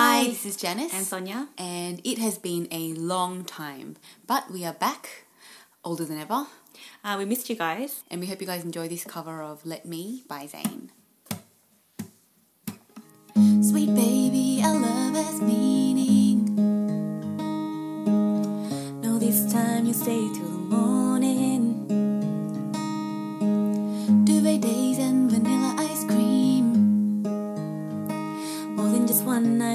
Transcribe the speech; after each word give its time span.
Hi, 0.00 0.28
this 0.28 0.46
is 0.46 0.56
Janice. 0.56 0.94
And 0.94 1.04
Sonia. 1.04 1.48
And 1.58 2.00
it 2.04 2.18
has 2.18 2.38
been 2.38 2.68
a 2.70 2.92
long 2.92 3.44
time, 3.44 3.96
but 4.28 4.48
we 4.48 4.64
are 4.64 4.72
back, 4.72 5.24
older 5.82 6.04
than 6.04 6.20
ever. 6.20 6.46
Uh, 7.02 7.16
we 7.18 7.24
missed 7.24 7.50
you 7.50 7.56
guys. 7.56 8.04
And 8.08 8.20
we 8.20 8.28
hope 8.28 8.40
you 8.40 8.46
guys 8.46 8.62
enjoy 8.62 8.86
this 8.86 9.02
cover 9.02 9.42
of 9.42 9.66
Let 9.66 9.86
Me 9.86 10.22
by 10.28 10.46
Zayn. 10.46 10.90
Sweet 13.60 13.92
baby, 13.92 14.62
our 14.64 14.78
love 14.78 15.16
has 15.16 15.42
meaning. 15.42 16.44
No, 19.02 19.18
this 19.18 19.52
time 19.52 19.84
you 19.84 19.94
stay 19.94 20.32
till 20.32 20.47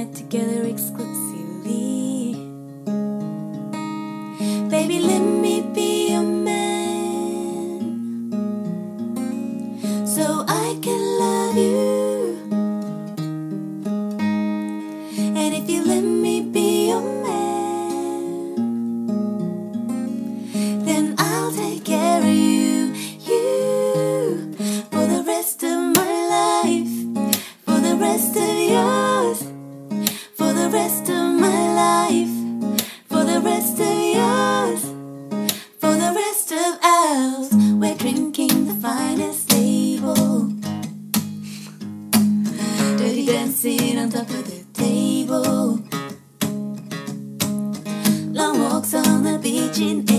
night 0.03 0.15
together 0.15 0.65
exclusively. 0.65 2.33
Baby, 4.69 4.99
let 4.99 5.21
me 5.21 5.32
the 44.27 44.63
table. 44.73 45.79
Long 48.31 48.59
walks 48.59 48.93
on 48.93 49.23
the 49.23 49.39
beach 49.41 49.79
in 49.79 50.12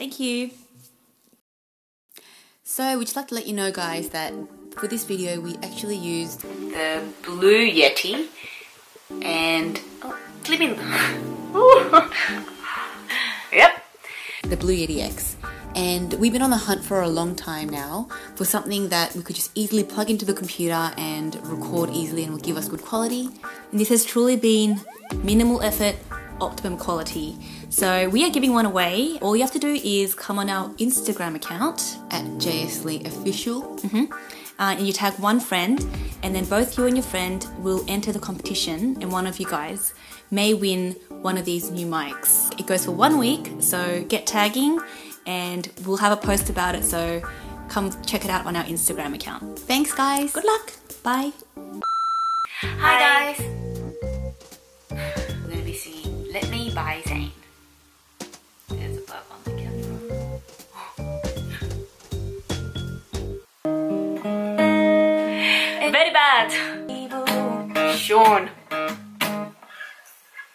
Thank 0.00 0.18
you. 0.18 0.50
So, 2.64 2.96
we'd 2.96 3.04
just 3.04 3.16
like 3.16 3.28
to 3.28 3.34
let 3.34 3.46
you 3.46 3.52
know, 3.52 3.70
guys, 3.70 4.08
that 4.08 4.32
for 4.74 4.86
this 4.86 5.04
video 5.04 5.38
we 5.38 5.56
actually 5.56 5.98
used 5.98 6.40
the 6.40 7.06
Blue 7.22 7.70
Yeti 7.70 8.28
and 9.20 9.78
oh, 10.02 10.18
clip 10.42 10.62
in. 10.62 10.70
yep, 13.52 13.84
the 14.44 14.56
Blue 14.56 14.74
Yeti 14.74 15.02
X. 15.02 15.36
And 15.74 16.14
we've 16.14 16.32
been 16.32 16.40
on 16.40 16.48
the 16.48 16.56
hunt 16.56 16.82
for 16.82 17.02
a 17.02 17.08
long 17.08 17.36
time 17.36 17.68
now 17.68 18.08
for 18.36 18.46
something 18.46 18.88
that 18.88 19.14
we 19.14 19.22
could 19.22 19.36
just 19.36 19.50
easily 19.54 19.84
plug 19.84 20.08
into 20.08 20.24
the 20.24 20.32
computer 20.32 20.92
and 20.96 21.36
record 21.46 21.90
easily 21.90 22.24
and 22.24 22.32
will 22.32 22.40
give 22.40 22.56
us 22.56 22.70
good 22.70 22.80
quality. 22.80 23.28
And 23.70 23.78
this 23.78 23.90
has 23.90 24.06
truly 24.06 24.36
been 24.36 24.80
minimal 25.22 25.60
effort, 25.60 25.96
optimum 26.40 26.76
quality. 26.78 27.36
So 27.68 28.08
we 28.08 28.24
are 28.24 28.30
giving 28.30 28.52
one 28.52 28.66
away. 28.66 29.18
All 29.20 29.36
you 29.36 29.42
have 29.42 29.52
to 29.52 29.58
do 29.58 29.80
is 29.82 30.14
come 30.14 30.38
on 30.38 30.48
our 30.50 30.70
Instagram 30.74 31.34
account 31.34 31.98
At 32.10 32.24
Jayesslee 32.38 33.06
Official. 33.06 33.78
uh, 34.58 34.74
and 34.76 34.86
you 34.86 34.92
tag 34.92 35.14
one 35.18 35.40
friend, 35.40 35.86
and 36.22 36.34
then 36.34 36.44
both 36.44 36.76
you 36.76 36.86
and 36.86 36.96
your 36.96 37.04
friend 37.04 37.46
will 37.60 37.84
enter 37.88 38.12
the 38.12 38.18
competition, 38.18 38.96
and 39.00 39.10
one 39.10 39.26
of 39.26 39.38
you 39.40 39.46
guys 39.46 39.94
may 40.30 40.52
win 40.54 40.92
one 41.22 41.38
of 41.38 41.44
these 41.44 41.70
new 41.70 41.86
mics. 41.86 42.52
It 42.60 42.66
goes 42.66 42.84
for 42.84 42.92
one 42.92 43.18
week, 43.18 43.50
so 43.60 44.04
get 44.08 44.26
tagging, 44.26 44.78
and 45.26 45.70
we'll 45.86 45.96
have 45.96 46.12
a 46.12 46.16
post 46.20 46.50
about 46.50 46.74
it. 46.74 46.84
So 46.84 47.22
come 47.68 47.90
check 48.04 48.24
it 48.24 48.30
out 48.30 48.46
on 48.46 48.54
our 48.54 48.64
Instagram 48.64 49.14
account. 49.14 49.58
Thanks, 49.60 49.92
guys. 49.94 50.32
Good 50.32 50.44
luck. 50.44 50.72
Bye. 51.02 51.32
Hi, 52.62 53.34
guys. 53.34 53.59
By 56.74 57.02
Zayn. 57.04 57.30
Very 65.90 66.12
bad. 66.12 66.50
Sean. 67.96 68.50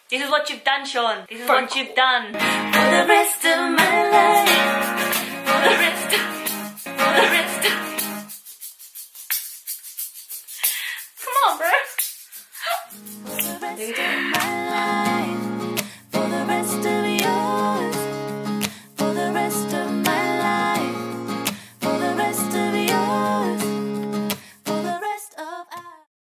This 0.10 0.22
is 0.24 0.30
what 0.30 0.50
you've 0.50 0.64
done, 0.64 0.86
Sean. 0.86 1.26
This 1.30 1.42
is 1.42 1.48
Funk. 1.48 1.70
what 1.70 1.76
you've 1.76 1.96
done. 1.96 2.28
For 2.28 2.40
the 2.40 3.06
rest 3.08 3.46
of 3.46 3.60
my 3.72 4.10
life. 4.12 5.95